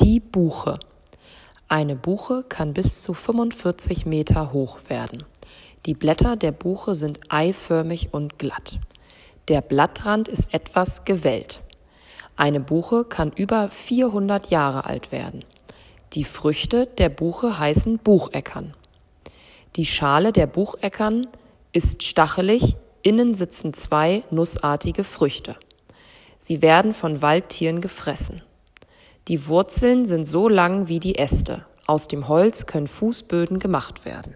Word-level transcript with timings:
Die 0.00 0.20
Buche. 0.20 0.80
Eine 1.68 1.96
Buche 1.96 2.44
kann 2.48 2.72
bis 2.72 3.02
zu 3.02 3.12
45 3.12 4.06
Meter 4.06 4.54
hoch 4.54 4.78
werden. 4.88 5.24
Die 5.84 5.92
Blätter 5.92 6.36
der 6.36 6.50
Buche 6.50 6.94
sind 6.94 7.20
eiförmig 7.28 8.08
und 8.12 8.38
glatt. 8.38 8.80
Der 9.48 9.60
Blattrand 9.60 10.28
ist 10.28 10.54
etwas 10.54 11.04
gewellt. 11.04 11.60
Eine 12.36 12.60
Buche 12.60 13.04
kann 13.04 13.32
über 13.32 13.68
400 13.68 14.48
Jahre 14.48 14.86
alt 14.86 15.12
werden. 15.12 15.44
Die 16.14 16.24
Früchte 16.24 16.86
der 16.86 17.10
Buche 17.10 17.58
heißen 17.58 17.98
Bucheckern. 17.98 18.74
Die 19.76 19.86
Schale 19.86 20.32
der 20.32 20.46
Bucheckern 20.46 21.28
ist 21.72 22.02
stachelig, 22.02 22.76
innen 23.02 23.34
sitzen 23.34 23.74
zwei 23.74 24.22
nussartige 24.30 25.04
Früchte. 25.04 25.56
Sie 26.38 26.62
werden 26.62 26.94
von 26.94 27.20
Waldtieren 27.20 27.82
gefressen. 27.82 28.40
Die 29.28 29.46
Wurzeln 29.46 30.04
sind 30.04 30.24
so 30.24 30.48
lang 30.48 30.88
wie 30.88 30.98
die 30.98 31.14
Äste. 31.14 31.64
Aus 31.86 32.08
dem 32.08 32.26
Holz 32.26 32.66
können 32.66 32.88
Fußböden 32.88 33.60
gemacht 33.60 34.04
werden. 34.04 34.34